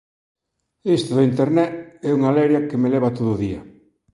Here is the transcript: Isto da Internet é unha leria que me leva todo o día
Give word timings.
Isto 0.97 1.11
da 1.15 1.27
Internet 1.31 1.73
é 2.07 2.09
unha 2.17 2.35
leria 2.37 2.65
que 2.67 2.79
me 2.81 2.91
leva 2.93 3.15
todo 3.17 3.29
o 3.33 3.39
día 3.45 3.61